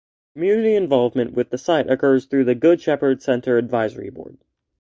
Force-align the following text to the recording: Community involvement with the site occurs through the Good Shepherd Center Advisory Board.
Community 0.33 0.73
involvement 0.73 1.33
with 1.33 1.51
the 1.51 1.59
site 1.59 1.87
occurs 1.87 2.25
through 2.25 2.43
the 2.45 2.55
Good 2.55 2.81
Shepherd 2.81 3.21
Center 3.21 3.59
Advisory 3.59 4.09
Board. 4.09 4.39